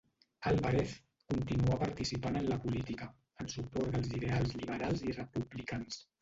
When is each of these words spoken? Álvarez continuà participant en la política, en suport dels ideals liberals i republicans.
Álvarez 0.51 0.93
continuà 1.33 1.77
participant 1.83 2.39
en 2.39 2.47
la 2.53 2.57
política, 2.63 3.09
en 3.45 3.51
suport 3.57 3.93
dels 3.97 4.11
ideals 4.21 4.57
liberals 4.63 5.05
i 5.11 5.17
republicans. 5.21 6.03